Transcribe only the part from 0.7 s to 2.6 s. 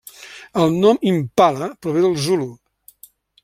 nom impala prové del zulu.